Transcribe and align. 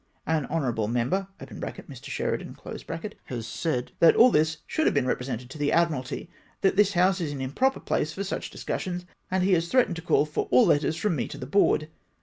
An 0.25 0.45
Hon. 0.47 0.87
member 0.91 1.27
(Mr. 1.39 2.05
Sheridan) 2.05 2.57
has 3.25 3.45
said, 3.47 3.91
that 3.99 4.15
all 4.15 4.31
this 4.31 4.57
should 4.65 4.87
have 4.87 4.95
been 4.95 5.05
represented 5.05 5.47
to 5.51 5.59
the 5.59 5.71
Admiralty, 5.71 6.27
that 6.61 6.75
this 6.75 6.93
House 6.93 7.21
is 7.21 7.31
an 7.31 7.39
improper 7.39 7.79
place 7.79 8.11
for 8.11 8.23
such 8.23 8.49
discussions, 8.49 9.05
and 9.29 9.43
he 9.43 9.53
has 9.53 9.67
threatened 9.67 9.97
to 9.97 10.01
call 10.01 10.25
for 10.25 10.47
all 10.49 10.65
letters 10.65 10.95
from 10.97 11.15
me 11.15 11.27
to 11.27 11.37
the 11.37 11.45
Board. 11.45 11.87